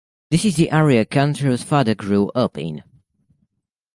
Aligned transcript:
This 0.31 0.45
is 0.45 0.55
the 0.55 0.71
area 0.71 1.05
Cantrell's 1.05 1.61
father 1.61 1.93
grew 1.93 2.29
up 2.33 2.57
in. 2.57 2.81